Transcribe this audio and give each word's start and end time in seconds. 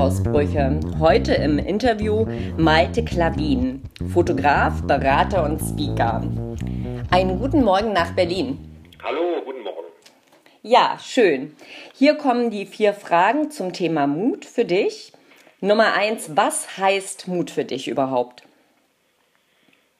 Wutausbrüche. 0.00 0.80
Heute 0.98 1.34
im 1.34 1.58
Interview 1.58 2.24
Malte 2.56 3.04
Klavin, 3.04 3.82
Fotograf, 4.14 4.80
Berater 4.86 5.44
und 5.44 5.60
Speaker. 5.60 6.22
Einen 7.10 7.38
guten 7.38 7.62
Morgen 7.62 7.92
nach 7.92 8.16
Berlin. 8.16 8.58
Hallo, 9.02 9.42
guten 9.44 9.60
Morgen. 9.60 9.88
Ja, 10.62 10.96
schön. 10.98 11.54
Hier 11.94 12.14
kommen 12.14 12.50
die 12.50 12.64
vier 12.64 12.94
Fragen 12.94 13.50
zum 13.50 13.74
Thema 13.74 14.06
Mut 14.06 14.46
für 14.46 14.64
dich. 14.64 15.12
Nummer 15.60 15.92
eins, 15.92 16.34
was 16.34 16.78
heißt 16.78 17.28
Mut 17.28 17.50
für 17.50 17.66
dich 17.66 17.86
überhaupt? 17.86 18.44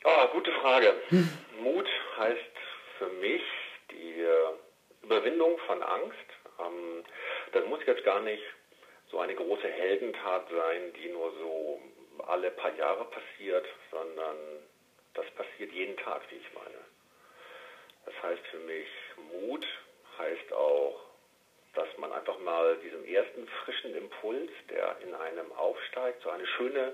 Ah, 0.05 0.29
gute 0.33 0.51
Frage. 0.63 0.95
Mut 1.63 1.87
heißt 2.19 2.57
für 2.97 3.09
mich 3.21 3.43
die 3.91 4.25
Überwindung 5.05 5.59
von 5.67 5.83
Angst. 5.83 6.17
Ähm, 6.59 7.05
das 7.53 7.67
muss 7.69 7.81
jetzt 7.87 8.03
gar 8.07 8.23
nicht 8.23 8.41
so 9.11 9.19
eine 9.19 9.35
große 9.35 9.69
Heldentat 9.69 10.49
sein, 10.51 10.93
die 10.95 11.09
nur 11.09 11.33
so 11.39 11.81
alle 12.27 12.51
paar 12.51 12.75
Jahre 12.77 13.05
passiert, 13.07 13.67
sondern 13.91 14.37
das 15.15 15.27
passiert 15.33 15.73
jeden 15.73 15.97
Tag, 15.97 16.23
wie 16.31 16.37
ich 16.37 16.53
meine. 16.55 16.79
Das 18.07 18.15
heißt 18.23 18.47
für 18.51 18.59
mich, 18.59 18.89
Mut 19.33 19.67
heißt 20.19 20.53
auch, 20.53 21.01
dass 21.75 21.89
man 21.99 22.13
einfach 22.13 22.39
mal 22.41 22.77
diesem 22.79 23.05
ersten 23.05 23.47
frischen 23.65 23.95
Impuls, 23.95 24.51
der 24.69 24.97
in 25.03 25.15
einem 25.15 25.53
aufsteigt, 25.53 26.23
so 26.23 26.31
eine 26.31 26.47
schöne 26.47 26.93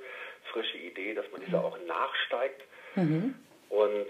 frische 0.53 0.77
Idee, 0.77 1.15
dass 1.15 1.31
man 1.33 1.41
dieser 1.41 1.65
auch 1.65 1.79
nachsteigt 1.87 2.63
mhm. 2.95 3.35
und 3.71 4.09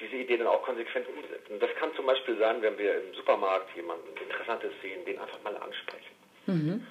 diese 0.00 0.16
Idee 0.16 0.38
dann 0.38 0.46
auch 0.46 0.62
konsequent 0.62 1.06
umsetzt. 1.08 1.50
Und 1.50 1.62
das 1.62 1.70
kann 1.76 1.94
zum 1.94 2.06
Beispiel 2.06 2.38
sein, 2.38 2.62
wenn 2.62 2.78
wir 2.78 3.02
im 3.02 3.14
Supermarkt 3.14 3.74
jemanden 3.76 4.16
Interessantes 4.16 4.72
sehen, 4.80 5.04
den 5.04 5.18
einfach 5.18 5.42
mal 5.42 5.56
ansprechen. 5.56 6.11
Mhm. 6.46 6.86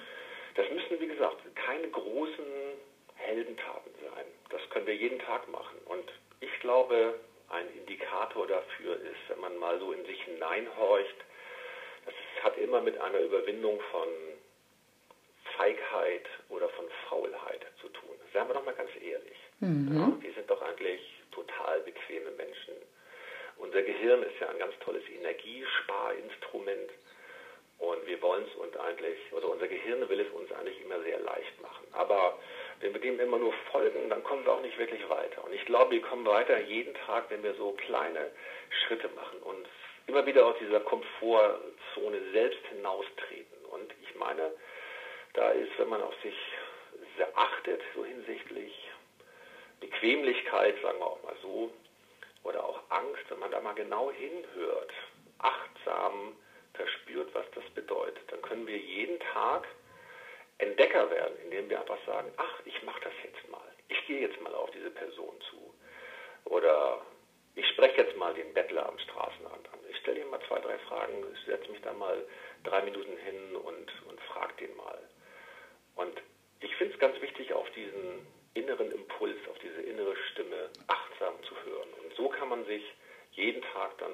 Das 0.54 0.66
müssen, 0.70 1.00
wie 1.00 1.06
gesagt, 1.06 1.38
keine 1.54 1.88
großen 1.88 2.44
Heldentaten 3.14 3.92
sein. 4.02 4.24
Das 4.50 4.60
können 4.70 4.86
wir 4.86 4.94
jeden 4.94 5.18
Tag 5.20 5.48
machen. 5.48 5.78
Und 5.86 6.04
ich 6.40 6.60
glaube, 6.60 7.14
ein 7.48 7.66
Indikator 7.76 8.46
dafür 8.46 8.96
ist, 8.96 9.28
wenn 9.28 9.40
man 9.40 9.56
mal 9.58 9.78
so 9.78 9.92
in 9.92 10.04
sich 10.04 10.22
hineinhorcht, 10.24 11.16
das 12.04 12.14
hat 12.42 12.58
immer 12.58 12.80
mit 12.80 12.98
einer 13.00 13.20
Überwindung 13.20 13.80
von 13.90 14.08
Feigheit 15.56 16.26
oder 16.48 16.68
von 16.70 16.86
Faulheit 17.08 17.64
zu 17.80 17.88
tun. 17.88 18.16
Seien 18.32 18.48
wir 18.48 18.54
doch 18.54 18.64
mal 18.64 18.74
ganz 18.74 18.90
ehrlich. 19.00 19.36
Mhm. 19.60 19.96
Ja, 19.96 20.22
wir 20.22 20.34
sind 20.34 20.50
doch 20.50 20.60
eigentlich 20.62 21.00
total 21.30 21.80
bequeme 21.80 22.30
Menschen. 22.32 22.74
Unser 23.58 23.82
Gehirn 23.82 24.22
ist 24.22 24.40
ja 24.40 24.48
ein 24.48 24.58
ganz 24.58 24.74
tolles 24.80 25.04
Energiesparinstrument. 25.08 26.90
Und 27.78 28.06
wir 28.06 28.20
wollen 28.22 28.44
es 28.44 28.54
uns 28.56 28.76
eigentlich, 28.76 29.18
oder 29.32 29.48
unser 29.48 29.66
Gehirn 29.66 30.08
will 30.08 30.20
es 30.20 30.30
uns 30.30 30.52
eigentlich 30.52 30.80
immer 30.80 31.00
sehr 31.02 31.18
leicht 31.18 31.60
machen. 31.60 31.86
Aber 31.92 32.38
wenn 32.80 32.92
wir 32.92 33.00
dem 33.00 33.18
immer 33.18 33.38
nur 33.38 33.52
folgen, 33.70 34.08
dann 34.08 34.22
kommen 34.22 34.44
wir 34.44 34.52
auch 34.52 34.62
nicht 34.62 34.78
wirklich 34.78 35.08
weiter. 35.08 35.44
Und 35.44 35.52
ich 35.52 35.64
glaube, 35.64 35.92
wir 35.92 36.02
kommen 36.02 36.24
weiter 36.24 36.60
jeden 36.60 36.94
Tag, 36.94 37.24
wenn 37.30 37.42
wir 37.42 37.54
so 37.54 37.72
kleine 37.72 38.30
Schritte 38.70 39.08
machen 39.16 39.38
und 39.42 39.66
immer 40.06 40.24
wieder 40.26 40.46
aus 40.46 40.56
dieser 40.60 40.80
Komfortzone 40.80 42.20
selbst 42.32 42.64
hinaustreten. 42.66 43.64
Und 43.70 43.92
ich 44.02 44.14
meine, 44.14 44.52
da 45.34 45.50
ist, 45.50 45.70
wenn 45.78 45.88
man 45.88 46.02
auf 46.02 46.14
sich 46.22 46.36
sehr 47.16 47.28
achtet, 47.36 47.80
so 47.94 48.04
hinsichtlich 48.04 48.90
Bequemlichkeit, 49.80 50.76
sagen 50.82 50.98
wir 50.98 51.06
auch 51.06 51.22
mal 51.22 51.36
so, 51.42 51.72
oder 52.44 52.64
auch 52.64 52.80
Angst, 52.90 53.22
wenn 53.28 53.38
man 53.38 53.50
da 53.50 53.60
mal 53.60 53.74
genau 53.74 54.10
hinhört, 54.10 54.92
achtsam 55.38 56.36
verspürt, 56.74 57.34
was 57.34 57.46
das 57.54 57.64
bedeutet, 57.74 58.22
dann 58.30 58.42
können 58.42 58.66
wir 58.66 58.78
jeden 58.78 59.18
Tag 59.32 59.66
Entdecker 60.58 61.10
werden, 61.10 61.36
indem 61.44 61.68
wir 61.68 61.80
einfach 61.80 61.98
sagen, 62.06 62.32
ach, 62.36 62.60
ich 62.64 62.82
mache 62.82 63.00
das 63.02 63.12
jetzt 63.24 63.48
mal. 63.50 63.60
Ich 63.88 64.06
gehe 64.06 64.20
jetzt 64.20 64.40
mal 64.40 64.54
auf 64.54 64.70
diese 64.70 64.90
Person 64.90 65.34
zu. 65.50 65.74
Oder 66.44 67.04
ich 67.54 67.66
spreche 67.68 68.02
jetzt 68.02 68.16
mal 68.16 68.32
den 68.34 68.52
Bettler 68.54 68.88
am 68.88 68.98
Straßenrand 68.98 69.72
an. 69.72 69.78
Ich 69.90 69.96
stelle 69.98 70.20
ihm 70.20 70.30
mal 70.30 70.40
zwei, 70.48 70.60
drei 70.60 70.78
Fragen, 70.78 71.24
ich 71.34 71.44
setze 71.44 71.70
mich 71.70 71.80
da 71.82 71.92
mal 71.92 72.24
drei 72.64 72.82
Minuten 72.82 73.16
hin 73.18 73.56
und, 73.56 73.92
und 74.08 74.20
frage 74.22 74.54
den 74.60 74.76
mal. 74.76 74.98
Und 75.96 76.22
ich 76.60 76.74
finde 76.76 76.94
es 76.94 77.00
ganz 77.00 77.20
wichtig, 77.20 77.52
auf 77.52 77.68
diesen 77.70 78.26
inneren 78.54 78.90
Impuls, 78.92 79.36
auf 79.50 79.58
diese 79.58 79.82
innere 79.82 80.16
Stimme 80.30 80.70
achtsam 80.86 81.34
zu 81.42 81.54
hören. 81.64 81.88
Und 82.02 82.14
so 82.14 82.28
kann 82.28 82.48
man 82.48 82.64
sich 82.66 82.82
jeden 83.32 83.62
Tag 83.62 83.96
dann 83.98 84.12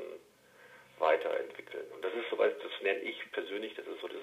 weiterentwickeln. 0.98 1.86
Und 1.92 2.04
das 2.04 2.12
ist 2.14 2.28
soweit, 2.30 2.56
das 2.62 2.72
nenne 2.82 3.00
ich 3.00 3.18
persönlich, 3.32 3.74
das 3.74 3.86
ist 3.86 4.00
so 4.00 4.08
das, 4.08 4.22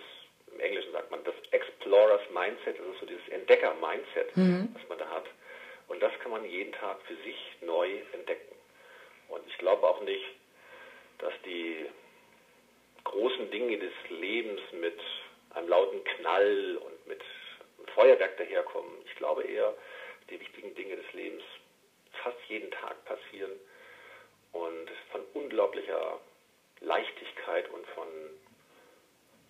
im 0.51 0.59
Englischen 0.59 0.91
sagt 0.91 1.11
man, 1.11 1.23
das 1.23 1.35
Explorers 1.51 2.21
Mindset, 2.31 2.79
das 2.79 2.85
ist 2.85 2.99
so 2.99 3.05
dieses 3.05 3.27
Entdecker-Mindset, 4.15 4.37
mhm. 4.37 4.69
was 4.73 4.89
man 4.89 4.97
da 4.97 5.09
hat. 5.09 5.25
Und 5.87 6.01
das 6.01 6.11
kann 6.21 6.31
man 6.31 6.45
jeden 6.45 6.73
Tag 6.73 7.01
für 7.03 7.15
sich 7.17 7.37
neu 7.61 7.99
entdecken. 8.13 8.55
Und 9.29 9.41
ich 9.47 9.57
glaube 9.57 9.87
auch 9.87 10.01
nicht, 10.01 10.25
dass 11.19 11.33
die 11.45 11.85
großen 13.03 13.51
Dinge 13.51 13.77
des 13.77 13.93
Lebens 14.09 14.61
mit 14.73 14.99
einem 15.51 15.67
lauten 15.69 16.03
Knall 16.03 16.77
und 16.77 17.07
mit 17.07 17.21
einem 17.77 17.87
Feuerwerk 17.89 18.37
daherkommen. 18.37 18.91
Ich 19.05 19.15
glaube 19.15 19.43
eher, 19.43 19.73
die 20.29 20.39
wichtigen 20.39 20.73
Dinge 20.75 20.95
des 20.95 21.13
Lebens 21.13 21.43
fast 22.23 22.37
jeden 22.47 22.71
Tag 22.71 23.05
passieren 23.05 23.51
und 24.53 24.89
von 25.11 25.21
unglaublicher 25.33 26.19
Leichtigkeit 26.81 27.69
und 27.69 27.85
von 27.87 28.07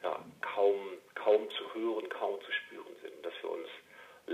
ja, 0.03 0.23
kaum, 0.41 0.77
kaum 1.15 1.49
zu 1.51 1.73
hören, 1.73 2.09
kaum 2.09 2.39
zu 2.41 2.51
spüren 2.51 2.95
sind, 3.01 3.25
dass 3.25 3.33
wir 3.41 3.51
uns 3.51 3.69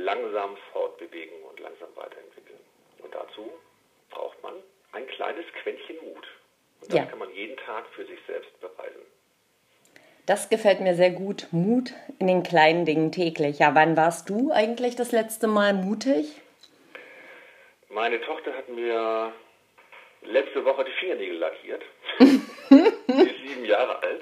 langsam 0.04 0.58
fortbewegen 0.72 1.44
und 1.50 1.60
langsam 1.60 1.90
weiterentwickeln. 1.96 2.60
Und 3.00 3.14
dazu 3.14 3.52
braucht 4.10 4.42
man 4.44 4.54
ein 4.92 5.08
kleines 5.08 5.46
Quäntchen 5.62 5.98
Mut. 6.04 6.28
Und 6.82 6.92
das 6.92 6.98
ja. 6.98 7.06
kann 7.06 7.20
man 7.20 7.34
jeden 7.34 7.58
Tag 7.58 7.86
für 7.96 8.06
sich 8.06 8.20
selbst 8.28 8.60
beweisen. 8.60 9.02
Das 10.26 10.50
gefällt 10.50 10.82
mir 10.82 10.96
sehr 10.96 11.12
gut. 11.12 11.48
Mut 11.52 11.94
in 12.20 12.28
den 12.28 12.44
kleinen 12.44 12.86
Dingen 12.86 13.12
täglich. 13.12 13.60
Ja, 13.60 13.76
wann 13.76 13.98
warst 13.98 14.30
du 14.30 14.52
eigentlich 14.52 14.96
das 14.96 15.12
letzte 15.12 15.48
Mal 15.48 15.74
mutig? 15.74 16.42
Meine 17.90 18.22
Tochter 18.22 18.54
hat 18.54 18.70
mir 18.70 19.34
letzte 20.22 20.64
Woche 20.64 20.86
die 20.86 20.92
Fingernägel 21.00 21.38
lackiert. 21.38 21.84
Sie 22.20 23.24
ist 23.24 23.48
sieben 23.48 23.66
Jahre 23.66 24.02
alt. 24.02 24.22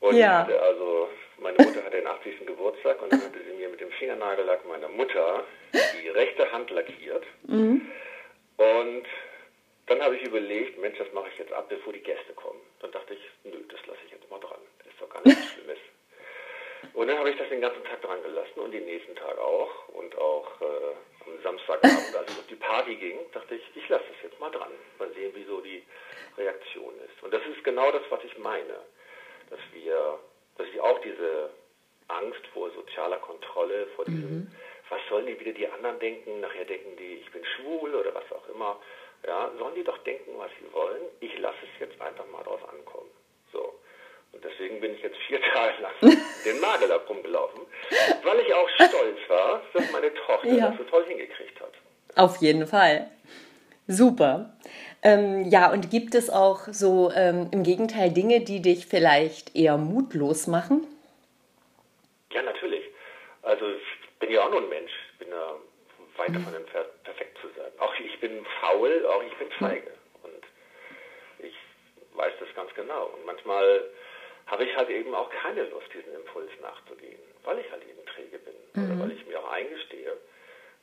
Und 0.00 0.16
ja. 0.16 0.40
hatte 0.40 0.60
also, 0.60 1.08
meine 1.40 1.56
Mutter 1.58 1.84
hatte 1.84 1.96
den 1.96 2.06
80. 2.06 2.46
Geburtstag 2.46 3.00
und 3.02 3.12
dann 3.12 3.22
hatte 3.22 3.38
sie 3.44 3.56
mir 3.56 3.68
mit 3.68 3.80
dem 3.80 3.90
Fingernagellack 3.92 4.66
meiner 4.66 4.88
Mutter 4.88 5.44
die 5.72 6.08
rechte 6.08 6.50
Hand 6.50 6.70
lackiert. 6.70 7.24
Mhm. 7.46 7.90
Und 8.56 9.06
dann 9.86 10.02
habe 10.02 10.16
ich 10.16 10.22
überlegt, 10.22 10.78
Mensch, 10.78 10.98
das 10.98 11.12
mache 11.12 11.28
ich 11.32 11.38
jetzt 11.38 11.52
ab, 11.52 11.68
bevor 11.68 11.92
die 11.92 12.02
Gäste 12.02 12.32
kommen. 12.34 12.60
Dann 12.80 12.92
dachte 12.92 13.14
ich, 13.14 13.20
nö, 13.44 13.58
das 13.68 13.84
lasse 13.86 14.00
ich 14.06 14.12
jetzt 14.12 14.30
mal 14.30 14.40
dran. 14.40 14.60
Das 14.78 14.92
ist 14.92 15.00
doch 15.00 15.08
gar 15.08 15.22
nichts 15.24 15.52
Schlimmes. 15.52 15.78
Und 16.92 17.08
dann 17.08 17.18
habe 17.18 17.30
ich 17.30 17.38
das 17.38 17.48
den 17.48 17.60
ganzen 17.60 17.82
Tag 17.84 18.02
dran 18.02 18.22
gelassen 18.22 18.60
und 18.60 18.72
den 18.72 18.84
nächsten 18.84 19.16
Tag 19.16 19.38
auch. 19.38 19.88
Und 19.88 20.16
auch 20.18 20.60
äh, 20.60 21.26
am 21.26 21.42
Samstagabend, 21.42 22.16
als 22.16 22.30
es 22.30 22.38
auf 22.38 22.46
die 22.48 22.56
Party 22.56 22.96
ging, 22.96 23.18
dachte 23.32 23.54
ich, 23.54 23.62
ich 23.74 23.88
lasse 23.88 24.04
es 24.16 24.22
jetzt 24.22 24.40
mal 24.40 24.50
dran. 24.50 24.72
Mal 24.98 25.10
sehen, 25.12 25.32
wie 25.34 25.44
so 25.44 25.60
die 25.60 25.82
Reaktion 26.36 26.94
ist. 27.06 27.22
Und 27.22 27.32
das 27.32 27.42
ist 27.46 27.64
genau 27.64 27.90
das, 27.90 28.02
was 28.10 28.22
ich 28.24 28.36
meine. 28.38 28.80
Dass 29.50 29.60
wir, 29.72 30.18
dass 30.58 30.66
ich 30.68 30.80
auch 30.80 31.00
diese 31.00 31.50
Angst 32.08 32.46
vor 32.52 32.70
sozialer 32.72 33.18
Kontrolle, 33.18 33.86
vor 33.96 34.04
diesem, 34.04 34.30
mhm. 34.30 34.50
was 34.90 35.00
sollen 35.08 35.26
die 35.26 35.38
wieder 35.38 35.52
die 35.52 35.68
anderen 35.68 35.98
denken, 35.98 36.40
nachher 36.40 36.64
denken 36.64 36.96
die, 36.96 37.14
ich 37.14 37.30
bin 37.30 37.44
schwul 37.44 37.94
oder 37.94 38.14
was 38.14 38.30
auch 38.32 38.48
immer. 38.48 38.76
Ja, 39.26 39.50
sollen 39.58 39.74
die 39.74 39.84
doch 39.84 39.98
denken, 39.98 40.30
was 40.36 40.50
sie 40.60 40.72
wollen. 40.72 41.02
Ich 41.20 41.36
lasse 41.38 41.58
es 41.62 41.80
jetzt 41.80 42.00
einfach 42.00 42.26
mal 42.26 42.42
drauf 42.44 42.60
ankommen. 42.68 43.10
So. 43.52 43.74
Und 44.32 44.44
deswegen 44.44 44.80
bin 44.80 44.94
ich 44.94 45.02
jetzt 45.02 45.16
vier 45.26 45.40
Tage 45.52 45.82
lang 45.82 46.16
den 46.44 46.60
Nagel 46.60 46.92
ab 46.92 47.08
rumgelaufen, 47.08 47.62
weil 48.22 48.40
ich 48.40 48.54
auch 48.54 48.68
stolz 48.68 49.18
war, 49.28 49.62
dass 49.72 49.90
meine 49.90 50.14
Tochter 50.14 50.48
ja. 50.48 50.68
das 50.68 50.78
so 50.78 50.84
toll 50.84 51.04
hingekriegt 51.06 51.60
hat. 51.60 51.72
Auf 52.14 52.36
jeden 52.36 52.66
Fall. 52.66 53.10
Super. 53.86 54.56
Ähm, 55.02 55.44
ja, 55.44 55.70
und 55.70 55.90
gibt 55.90 56.14
es 56.14 56.28
auch 56.28 56.66
so 56.72 57.12
ähm, 57.14 57.48
im 57.52 57.62
Gegenteil 57.62 58.10
Dinge, 58.10 58.40
die 58.40 58.60
dich 58.60 58.86
vielleicht 58.86 59.54
eher 59.54 59.76
mutlos 59.76 60.46
machen? 60.46 60.86
Ja, 62.32 62.42
natürlich. 62.42 62.84
Also 63.42 63.66
ich 63.70 64.18
bin 64.18 64.30
ja 64.32 64.44
auch 64.44 64.50
nur 64.50 64.62
ein 64.62 64.68
Mensch. 64.68 64.90
Ich 65.12 65.18
bin 65.18 65.28
ja 65.28 65.54
weit 66.16 66.34
davon 66.34 66.54
entfernt, 66.54 66.88
perfekt 67.04 67.38
zu 67.40 67.48
sein. 67.56 67.70
Auch 67.78 67.94
ich 67.94 68.18
bin 68.20 68.44
faul, 68.60 69.06
auch 69.06 69.22
ich 69.22 69.34
bin 69.38 69.50
feige. 69.52 69.92
Und 70.24 70.44
ich 71.46 71.54
weiß 72.14 72.32
das 72.40 72.48
ganz 72.56 72.74
genau. 72.74 73.06
Und 73.06 73.24
manchmal 73.24 73.84
habe 74.46 74.64
ich 74.64 74.76
halt 74.76 74.90
eben 74.90 75.14
auch 75.14 75.30
keine 75.30 75.62
Lust, 75.64 75.86
diesen 75.94 76.12
Impuls 76.14 76.50
nachzugehen, 76.60 77.20
weil 77.44 77.58
ich 77.60 77.70
halt 77.70 77.82
eben 77.82 78.04
träge 78.06 78.38
bin 78.38 78.54
mhm. 78.74 78.90
oder 78.90 79.04
weil 79.04 79.12
ich 79.12 79.26
mir 79.26 79.38
auch 79.38 79.50
eingestehe, 79.52 80.16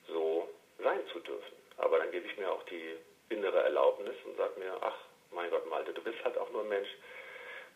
so 0.07 0.47
sein 0.81 1.00
zu 1.12 1.19
dürfen. 1.19 1.56
Aber 1.77 2.00
dann 2.00 2.12
gebe 2.12 2.25
ich 2.27 2.38
mir 2.38 2.50
auch 2.50 2.63
die 2.63 2.95
innere 3.30 3.63
Erlaubnis 3.63 4.16
und 4.25 4.38
sage 4.38 4.60
mir, 4.60 4.74
ach, 4.81 4.95
mein 5.31 5.50
Gott, 5.50 5.69
Malte, 5.69 5.94
du 5.94 6.01
bist 6.01 6.18
halt 6.24 6.38
auch 6.38 6.51
nur 6.51 6.62
ein 6.62 6.69
Mensch. 6.69 6.89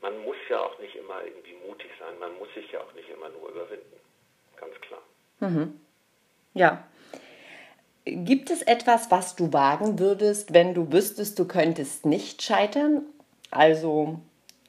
Man 0.01 0.17
muss 0.23 0.37
ja 0.49 0.59
auch 0.61 0.79
nicht 0.79 0.95
immer 0.95 1.23
irgendwie 1.23 1.55
mutig 1.67 1.89
sein, 1.99 2.17
man 2.19 2.37
muss 2.37 2.47
sich 2.53 2.71
ja 2.71 2.79
auch 2.79 2.93
nicht 2.93 3.09
immer 3.09 3.29
nur 3.29 3.49
überwinden. 3.49 3.99
ganz 4.55 4.75
klar. 4.81 5.01
Mhm. 5.39 5.79
Ja. 6.53 6.87
Gibt 8.05 8.49
es 8.49 8.61
etwas, 8.61 9.11
was 9.11 9.35
du 9.35 9.53
wagen 9.53 9.99
würdest, 9.99 10.53
wenn 10.53 10.73
du 10.73 10.91
wüsstest, 10.91 11.37
du 11.37 11.47
könntest 11.47 12.05
nicht 12.05 12.41
scheitern? 12.41 13.03
Also 13.51 14.19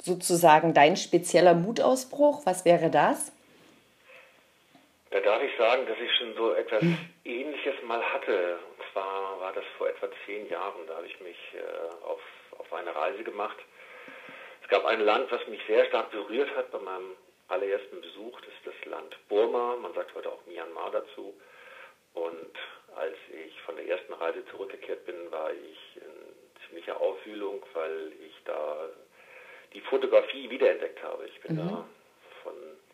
sozusagen 0.02 0.74
dein 0.74 0.96
spezieller 0.96 1.54
Mutausbruch, 1.54 2.44
was 2.44 2.64
wäre 2.64 2.90
das? 2.90 3.32
Da 5.10 5.18
darf 5.18 5.42
ich 5.42 5.56
sagen, 5.56 5.86
dass 5.86 5.98
ich 5.98 6.12
schon 6.16 6.34
so 6.36 6.52
etwas 6.52 6.84
Ähnliches 7.24 7.74
mal 7.82 8.02
hatte. 8.12 8.58
Und 8.70 8.92
zwar 8.92 9.40
war 9.40 9.52
das 9.52 9.64
vor 9.76 9.88
etwa 9.88 10.08
zehn 10.24 10.48
Jahren. 10.48 10.86
Da 10.86 10.96
habe 10.96 11.06
ich 11.06 11.20
mich 11.20 11.36
äh, 11.54 12.04
auf, 12.04 12.20
auf 12.58 12.72
eine 12.72 12.94
Reise 12.94 13.24
gemacht. 13.24 13.58
Es 14.62 14.68
gab 14.68 14.84
ein 14.84 15.00
Land, 15.00 15.30
was 15.32 15.44
mich 15.48 15.60
sehr 15.66 15.84
stark 15.86 16.12
berührt 16.12 16.54
hat 16.54 16.70
bei 16.70 16.78
meinem 16.78 17.16
allerersten 17.48 18.00
Besuch. 18.00 18.40
Das 18.40 18.50
ist 18.54 18.66
das 18.66 18.84
Land 18.90 19.16
Burma. 19.28 19.76
Man 19.76 19.92
sagt 19.94 20.14
heute 20.14 20.30
auch 20.30 20.46
Myanmar 20.46 20.92
dazu. 20.92 21.34
Und 22.14 22.56
als 22.94 23.16
ich 23.46 23.60
von 23.62 23.74
der 23.74 23.88
ersten 23.88 24.12
Reise 24.12 24.44
zurückgekehrt 24.46 25.06
bin, 25.06 25.30
war 25.32 25.50
ich 25.52 25.96
in 25.96 26.66
ziemlicher 26.66 27.00
Aufwühlung, 27.00 27.64
weil 27.72 28.12
ich 28.24 28.34
da 28.44 28.88
die 29.72 29.80
Fotografie 29.80 30.48
wiederentdeckt 30.50 31.02
habe. 31.02 31.26
Ich 31.26 31.40
bin 31.40 31.56
mhm. 31.56 31.68
da 31.68 31.86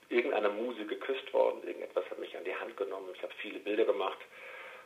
irgendeiner 0.09 0.51
Muse 0.51 0.85
geküsst 0.87 1.33
worden, 1.33 1.63
irgendetwas 1.67 2.09
hat 2.11 2.19
mich 2.19 2.37
an 2.37 2.45
die 2.45 2.55
Hand 2.55 2.77
genommen, 2.77 3.11
ich 3.15 3.23
habe 3.23 3.33
viele 3.41 3.59
Bilder 3.59 3.85
gemacht, 3.85 4.19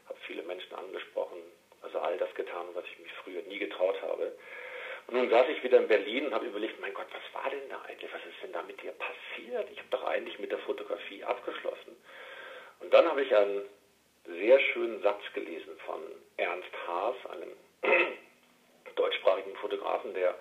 habe 0.08 0.19
viele 0.26 0.43
Menschen 0.43 0.75
angesprochen, 0.75 1.38
also 1.82 1.99
all 1.99 2.17
das 2.19 2.34
getan, 2.34 2.67
was 2.75 2.84
ich 2.84 2.99
mich 2.99 3.12
früher 3.25 3.43
nie 3.43 3.58
getraut 3.58 4.00
habe. 4.02 4.32
Und 5.06 5.14
nun 5.14 5.31
saß 5.31 5.49
ich 5.49 5.62
wieder 5.62 5.78
in 5.78 5.88
Berlin 5.88 6.26
und 6.26 6.34
habe 6.34 6.46
überlegt, 6.46 6.81
mein 6.81 6.94
Gott, 6.94 7.06
was 7.12 7.43
war 7.43 7.50
denn 7.50 7.69
da 7.69 7.81
eigentlich? 7.82 8.12
Was 8.12 8.25
ist 8.25 8.43
denn 8.43 8.52
da 8.52 8.62
mit 8.62 8.81
dir 8.82 8.93
passiert? 8.93 9.69
Ich 9.72 9.78
habe 9.78 9.88
doch 9.90 10.05
eigentlich 10.05 10.38
mit 10.38 10.52
der 10.52 10.58
Fotografie 10.61 11.25
abgeschlossen. 11.25 11.96
Und 12.81 12.94
dann 12.94 13.06
habe 13.06 13.23
ich 13.23 13.34
einen 13.34 13.62
sehr 14.26 14.61
schönen 14.61 15.02
Satz 15.02 15.20
gelesen 15.34 15.76
von 15.87 16.00
Ernst 16.37 16.70
Haas, 16.87 17.16
einem 17.31 17.52
deutschsprachigen 18.94 19.55
Fotografen, 19.56 20.14
der 20.14 20.38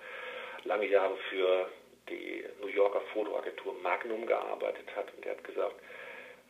lange 0.64 0.86
Jahre 0.86 1.16
für 1.30 1.68
die 2.10 2.44
New 2.60 2.68
Yorker 2.68 3.00
Fotoagentur 3.12 3.74
Magnum 3.82 4.26
gearbeitet 4.26 4.86
hat 4.94 5.06
und 5.14 5.24
der 5.24 5.32
hat 5.32 5.44
gesagt, 5.44 5.76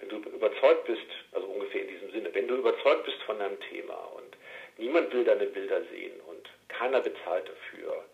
wenn 0.00 0.08
du 0.08 0.16
überzeugt 0.16 0.86
bist, 0.86 1.06
also 1.32 1.46
ungefähr 1.46 1.82
in 1.82 1.88
diesem 1.88 2.10
Sinne, 2.10 2.34
wenn 2.34 2.48
du 2.48 2.56
überzeugt 2.56 3.04
bist 3.04 3.22
von 3.22 3.38
deinem 3.38 3.60
Thema 3.60 3.94
und 4.16 4.36
niemand 4.78 5.12
will 5.12 5.24
deine 5.24 5.46
Bilder 5.46 5.82
sehen 5.84 6.18
und 6.22 6.48
keiner 6.68 7.00
bezahlt 7.00 7.48
dafür, 7.48 8.04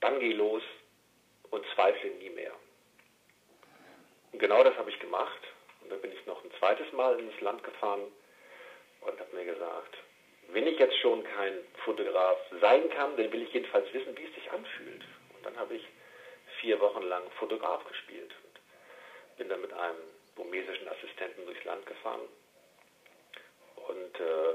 dann 0.00 0.20
geh 0.20 0.32
los 0.32 0.62
und 1.50 1.64
zweifle 1.74 2.10
nie 2.10 2.30
mehr. 2.30 2.52
Und 4.32 4.38
genau 4.38 4.62
das 4.62 4.76
habe 4.76 4.90
ich 4.90 4.98
gemacht 5.00 5.40
und 5.82 5.90
dann 5.90 6.00
bin 6.00 6.12
ich 6.12 6.26
noch 6.26 6.44
ein 6.44 6.50
zweites 6.58 6.92
Mal 6.92 7.18
ins 7.18 7.40
Land 7.40 7.64
gefahren 7.64 8.02
und 9.00 9.18
habe 9.18 9.36
mir 9.36 9.46
gesagt, 9.46 9.96
wenn 10.50 10.66
ich 10.66 10.78
jetzt 10.78 10.96
schon 10.98 11.24
kein 11.24 11.54
Fotograf 11.84 12.38
sein 12.60 12.88
kann, 12.90 13.16
dann 13.16 13.32
will 13.32 13.42
ich 13.42 13.52
jedenfalls 13.52 13.92
wissen, 13.92 14.16
wie 14.16 14.24
es 14.24 14.34
sich 14.34 14.50
anfühlt. 14.50 15.02
Und 15.36 15.44
dann 15.44 15.56
habe 15.56 15.74
ich 15.74 15.84
vier 16.60 16.80
Wochen 16.80 17.02
lang 17.02 17.22
Fotograf 17.38 17.84
gespielt 17.86 18.32
und 18.44 19.38
bin 19.38 19.48
dann 19.48 19.60
mit 19.60 19.72
einem 19.72 19.98
burmesischen 20.34 20.88
Assistenten 20.88 21.44
durchs 21.46 21.64
Land 21.64 21.84
gefahren. 21.86 22.20
Und 23.88 24.20
äh, 24.20 24.54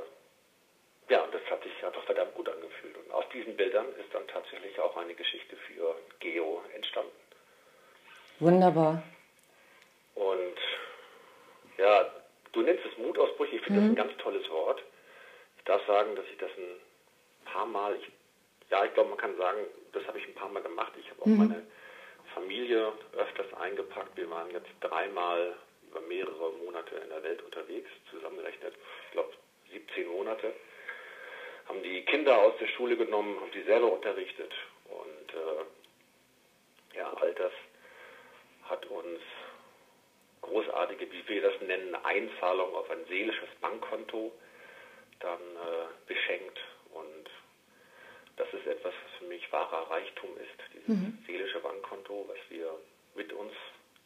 ja, 1.09 1.23
und 1.23 1.33
das 1.33 1.41
hat 1.50 1.61
sich 1.63 1.85
einfach 1.85 2.03
verdammt 2.03 2.33
gut 2.35 2.47
angefühlt. 2.47 2.95
Und 2.97 3.11
aus 3.11 3.25
diesen 3.33 3.55
Bildern 3.57 3.88
ist 3.95 4.13
dann 4.13 4.27
tatsächlich 4.27 4.79
auch 4.79 4.95
eine 4.97 5.13
Geschichte 5.13 5.55
für 5.67 5.95
Geo 6.19 6.63
entstanden. 6.73 7.11
Wunderbar. 8.39 9.03
Und 10.15 10.57
ja, 11.77 12.09
du 12.53 12.61
nennst 12.61 12.85
es 12.85 12.97
Mutausbrüche. 12.97 13.57
Ich 13.57 13.61
finde 13.63 13.81
mhm. 13.81 13.95
das 13.95 14.03
ein 14.03 14.07
ganz 14.07 14.21
tolles 14.21 14.50
Wort. 14.50 14.81
Ich 15.57 15.63
darf 15.65 15.85
sagen, 15.85 16.15
dass 16.15 16.25
ich 16.31 16.38
das 16.38 16.51
ein 16.57 16.79
paar 17.45 17.65
Mal, 17.65 17.95
ich, 17.95 18.11
ja, 18.69 18.85
ich 18.85 18.94
glaube, 18.94 19.09
man 19.09 19.17
kann 19.17 19.35
sagen, 19.38 19.59
das 19.91 20.05
habe 20.07 20.19
ich 20.19 20.27
ein 20.27 20.35
paar 20.35 20.50
Mal 20.50 20.63
gemacht. 20.63 20.94
Ich 21.00 21.09
habe 21.09 21.21
auch 21.21 21.25
mhm. 21.25 21.38
meine 21.38 21.65
Familie 22.33 22.91
öfters 23.18 23.53
eingepackt. 23.53 24.15
Wir 24.18 24.30
waren 24.30 24.51
jetzt 24.51 24.69
dreimal 24.81 25.56
über 25.89 26.01
mehrere 26.01 26.51
Monate 26.53 26.95
in 26.95 27.09
der 27.09 27.24
Welt 27.24 27.41
unterwegs, 27.44 27.89
zusammengerechnet, 28.09 28.74
ich 29.06 29.12
glaube 29.12 29.33
17 29.71 30.07
Monate. 30.07 30.53
Haben 31.68 31.83
die 31.83 32.03
Kinder 32.06 32.38
aus 32.38 32.53
der 32.59 32.68
Schule 32.68 32.97
genommen, 32.97 33.39
haben 33.39 33.51
die 33.51 33.63
selber 33.63 33.91
unterrichtet. 33.91 34.51
Und 34.85 35.33
äh, 35.33 36.97
ja, 36.97 37.13
all 37.13 37.33
das 37.33 37.53
hat 38.63 38.86
uns 38.88 39.19
großartige, 40.41 41.12
wie 41.12 41.27
wir 41.27 41.41
das 41.41 41.62
nennen, 41.62 41.95
Einzahlung 41.95 42.75
auf 42.75 42.89
ein 42.89 43.06
seelisches 43.07 43.50
Bankkonto 43.62 44.31
dann 45.19 45.39
äh, 45.39 45.88
beschenkt. 46.07 46.59
Und 46.94 47.29
das 48.35 48.47
ist 48.53 48.65
etwas, 48.65 48.94
was 49.03 49.19
für 49.19 49.25
mich 49.25 49.51
wahrer 49.51 49.89
Reichtum 49.91 50.30
ist, 50.38 50.74
dieses 50.74 50.88
mhm. 50.88 51.24
seelische 51.27 51.59
Bankkonto, 51.59 52.25
was 52.27 52.38
wir 52.50 52.69
mit 53.15 53.31
uns, 53.33 53.53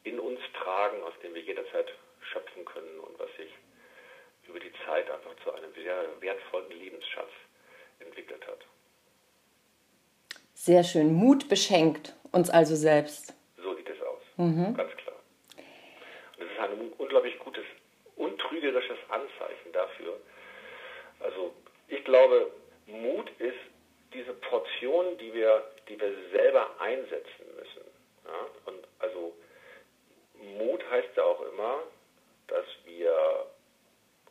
in 0.04 0.20
uns 0.20 0.40
tragen, 0.54 1.02
aus 1.04 1.14
dem 1.24 1.34
wir 1.34 1.42
jederzeit 1.42 1.88
schöpfen 2.32 2.66
können 2.66 3.00
und 3.00 3.18
was 3.20 3.30
sich 3.38 3.52
über 4.48 4.60
die 4.60 4.72
Zeit 4.86 5.10
einfach 5.10 5.36
zu 5.44 5.52
einem 5.54 5.74
sehr 5.74 6.06
wertvollen 6.20 6.72
Lebensschatz 6.72 7.32
entwickelt 8.00 8.46
hat. 8.48 8.60
Sehr 10.54 10.84
schön. 10.84 11.14
Mut 11.14 11.50
beschenkt 11.50 12.16
uns 12.32 12.50
also 12.50 12.76
selbst. 12.76 13.34
So 13.58 13.76
sieht 13.76 13.90
es 13.90 14.02
aus, 14.02 14.22
mhm. 14.38 14.76
ganz 14.76 14.92
klar. 14.98 15.16
Und 16.38 16.46
es 16.46 16.52
ist 16.52 16.60
ein 16.60 16.92
unglaublich 16.98 17.38
gutes, 17.40 17.64
untrügerisches 18.16 18.98
Anzeichen 19.10 19.72
dafür. 19.72 20.20
Also 21.20 21.54
ich 21.88 22.04
glaube, 22.04 22.52
Mut 22.88 23.30
ist 23.40 23.58
diese 24.14 24.34
Portion, 24.34 25.18
die 25.18 25.34
wir, 25.34 25.64
die 25.88 26.00
wir 26.00 26.14
selber 26.32 26.70
einsetzen 26.80 27.46
müssen. 27.56 27.84
Ja? 28.26 28.48
Und 28.66 28.88
also 29.00 29.34
Mut 30.58 30.84
heißt 30.90 31.10
ja 31.16 31.24
auch 31.24 31.42
immer, 31.42 31.84
dass 32.48 32.66
wir 32.86 33.48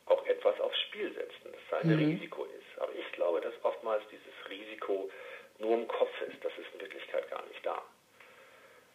auch 0.07 0.25
etwas 0.27 0.59
aufs 0.61 0.79
Spiel 0.83 1.13
setzen, 1.13 1.53
dass 1.53 1.61
es 1.67 1.85
ein 1.85 1.93
mhm. 1.93 2.13
Risiko 2.13 2.45
ist. 2.45 2.81
Aber 2.81 2.93
ich 2.95 3.13
glaube, 3.13 3.41
dass 3.41 3.53
oftmals 3.63 4.03
dieses 4.11 4.51
Risiko 4.51 5.11
nur 5.59 5.75
im 5.75 5.89
Kopf 5.89 6.21
ist. 6.23 6.43
Das 6.45 6.53
ist 6.59 6.67
in 6.75 6.81
Wirklichkeit 6.81 7.29
gar 7.31 7.45
nicht 7.47 7.65
da. 7.65 7.83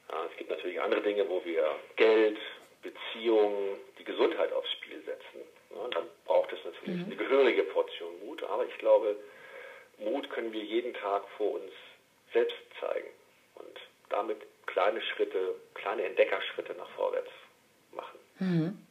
Ja, 0.10 0.26
es 0.30 0.38
gibt 0.38 0.50
natürlich 0.50 0.80
andere 0.82 1.02
Dinge, 1.02 1.28
wo 1.30 1.44
wir 1.44 1.76
Geld, 1.96 2.38
Beziehungen, 2.82 3.78
die 3.98 4.04
Gesundheit 4.04 4.52
aufs 4.54 4.72
Spiel 4.72 5.02
setzen. 5.04 5.48
Ja, 5.76 5.88
dann 5.90 6.08
braucht 6.26 6.52
es 6.52 6.64
natürlich 6.64 7.00
mhm. 7.00 7.06
eine 7.06 7.16
gehörige 7.16 7.64
Portion 7.64 8.26
Mut. 8.26 8.44
Aber 8.44 8.66
ich 8.66 8.78
glaube, 8.78 9.16
Mut 10.03 10.29
können 10.29 10.51
wir 10.51 10.63
jeden 10.63 10.93
Tag 10.93 11.24
vor 11.38 11.53
uns 11.53 11.72
selbst 12.34 12.58
zeigen 12.79 13.10
und 13.55 13.77
damit 14.10 14.38
kleine 14.65 15.01
Schritte, 15.01 15.55
kleine 15.74 16.03
Entdeckerschritte 16.03 16.74
nach 16.74 16.89
vorwärts 16.91 17.29
machen. 17.93 18.20
Mhm. 18.39 18.88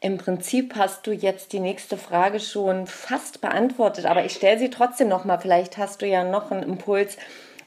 Im 0.00 0.16
Prinzip 0.18 0.74
hast 0.76 1.06
du 1.06 1.12
jetzt 1.12 1.52
die 1.52 1.58
nächste 1.58 1.96
Frage 1.96 2.38
schon 2.38 2.86
fast 2.86 3.40
beantwortet, 3.40 4.06
aber 4.06 4.24
ich 4.24 4.32
stelle 4.32 4.58
sie 4.58 4.70
trotzdem 4.70 5.08
noch 5.08 5.24
mal. 5.24 5.38
Vielleicht 5.38 5.76
hast 5.76 6.02
du 6.02 6.06
ja 6.06 6.22
noch 6.22 6.50
einen 6.50 6.62
Impuls. 6.62 7.18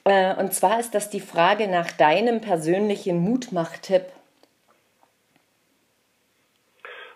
Äh, 0.06 0.36
und 0.36 0.54
zwar 0.54 0.80
ist 0.80 0.96
das 0.96 1.10
die 1.10 1.20
Frage 1.20 1.68
nach 1.68 1.92
deinem 1.92 2.40
persönlichen 2.40 3.20
Mutmachtipp. 3.20 4.06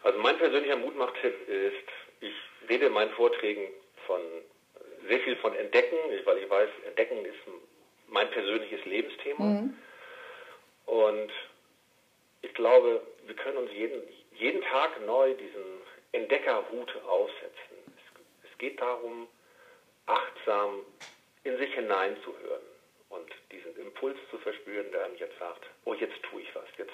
Also 0.04 0.20
mein 0.20 0.38
persönlicher 0.38 0.76
Mutmachtipp 0.76 1.48
ist, 1.48 1.88
ich 2.20 2.34
rede 2.70 2.88
in 2.88 2.94
meinen 2.94 3.12
Vorträgen 3.12 3.68
von 4.06 4.20
sehr 5.08 5.20
viel 5.20 5.36
von 5.38 5.56
Entdecken, 5.56 5.98
weil 6.26 6.38
ich 6.40 6.50
weiß, 6.50 6.70
Entdecken 6.86 7.24
ist 7.26 7.40
mein 8.08 8.30
persönliches 8.32 8.84
Lebensthema. 8.86 9.44
Mhm. 9.44 9.78
Und 10.86 11.32
ich 12.42 12.54
glaube, 12.54 13.02
wir 13.26 13.36
können 13.36 13.58
uns 13.58 13.72
jeden, 13.72 14.02
jeden 14.34 14.62
Tag 14.62 15.04
neu 15.06 15.34
diesen 15.34 15.82
Entdeckerhut 16.12 16.96
aufsetzen. 17.08 17.78
Es, 17.88 18.52
es 18.52 18.58
geht 18.58 18.80
darum, 18.80 19.28
achtsam 20.06 20.82
in 21.44 21.58
sich 21.58 21.74
hineinzuhören 21.74 22.62
und 23.10 23.30
diesen 23.52 23.76
Impuls 23.78 24.18
zu 24.30 24.38
verspüren, 24.38 24.92
der 24.92 25.06
einem 25.06 25.16
jetzt 25.18 25.38
sagt, 25.40 25.66
oh, 25.86 25.94
jetzt 25.94 26.22
tue 26.24 26.42
ich 26.42 26.56
was, 26.56 26.66
jetzt 26.78 26.94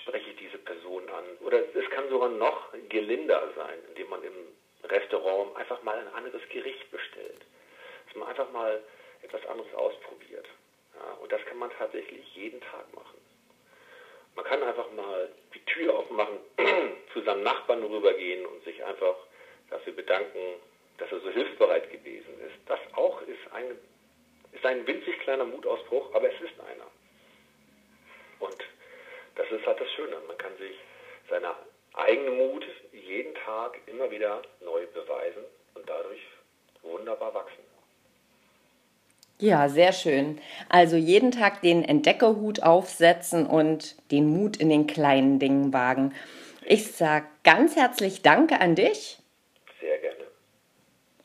spreche 0.00 0.30
ich 0.30 0.36
diese 0.36 0.58
Person 0.58 1.08
an. 1.08 1.24
Oder 1.40 1.60
es 1.74 1.90
kann 1.90 2.08
sogar 2.08 2.28
noch 2.28 2.72
gelinder 2.88 3.50
sein, 3.56 3.78
indem 3.88 4.10
man 4.10 4.22
im 4.22 4.34
Restaurant 4.84 5.56
einfach 5.56 5.82
mal 5.82 5.98
ein 5.98 6.14
anderes 6.14 6.42
Gericht 6.50 6.90
bestellt. 6.90 7.17
Man 8.18 8.28
einfach 8.28 8.50
mal 8.52 8.82
etwas 9.22 9.44
anderes 9.46 9.72
ausprobiert. 9.74 10.46
Ja, 10.94 11.12
und 11.14 11.30
das 11.30 11.44
kann 11.46 11.58
man 11.58 11.70
tatsächlich 11.78 12.24
jeden 12.34 12.60
Tag 12.60 12.92
machen. 12.94 13.18
Man 14.34 14.44
kann 14.44 14.62
einfach 14.62 14.90
mal 14.92 15.28
die 15.54 15.64
Tür 15.64 15.94
aufmachen, 15.98 16.38
zu 17.12 17.22
seinem 17.22 17.42
Nachbarn 17.42 17.82
rübergehen 17.82 18.46
und 18.46 18.62
sich 18.64 18.84
einfach 18.84 19.16
dafür 19.70 19.92
bedanken, 19.92 20.60
dass 20.98 21.10
er 21.10 21.20
so 21.20 21.30
hilfsbereit 21.30 21.90
gewesen 21.90 22.40
ist. 22.40 22.56
Das 22.66 22.78
auch 22.92 23.20
ist 23.22 23.52
ein, 23.52 23.76
ist 24.52 24.64
ein 24.64 24.86
winzig 24.86 25.18
kleiner 25.20 25.44
Mutausbruch, 25.44 26.14
aber 26.14 26.32
es 26.32 26.40
ist 26.40 26.58
einer. 26.60 26.86
Und 28.40 28.64
das 29.36 29.50
ist 29.50 29.66
halt 29.66 29.80
das 29.80 29.90
Schöne. 29.92 30.16
Man 30.26 30.38
kann 30.38 30.56
sich 30.58 30.76
seiner 31.28 31.56
eigenen 31.94 32.36
Mut 32.36 32.66
jeden 32.92 33.34
Tag 33.34 33.78
immer 33.86 34.10
wieder 34.10 34.42
neu 34.60 34.86
beweisen 34.86 35.44
und 35.74 35.88
dadurch 35.88 36.20
wunderbar 36.82 37.34
wachsen. 37.34 37.67
Ja, 39.40 39.68
sehr 39.68 39.92
schön. 39.92 40.40
Also 40.68 40.96
jeden 40.96 41.30
Tag 41.30 41.62
den 41.62 41.84
Entdeckerhut 41.84 42.62
aufsetzen 42.62 43.46
und 43.46 43.94
den 44.10 44.28
Mut 44.28 44.56
in 44.56 44.68
den 44.68 44.86
kleinen 44.88 45.38
Dingen 45.38 45.72
wagen. 45.72 46.12
Ich 46.64 46.92
sage 46.92 47.26
ganz 47.44 47.76
herzlich 47.76 48.22
Danke 48.22 48.60
an 48.60 48.74
dich. 48.74 49.18
Sehr 49.80 49.98
gerne. 49.98 50.24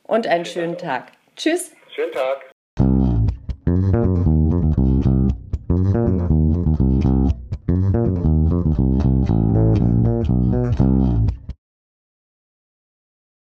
Und 0.04 0.28
einen 0.28 0.46
schönen 0.46 0.78
Tag. 0.78 1.12
Tschüss. 1.36 1.72
Schönen 1.96 2.12
Tag. 2.12 2.53